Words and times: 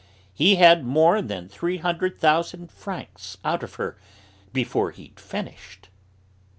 He 0.33 0.55
had 0.55 0.83
more 0.83 1.21
than 1.21 1.47
three 1.47 1.77
hundred 1.77 2.19
thousand 2.19 2.71
francs 2.71 3.37
out 3.45 3.61
of 3.61 3.75
her 3.75 3.97
before 4.51 4.89
he'd 4.89 5.19
finished." 5.19 5.89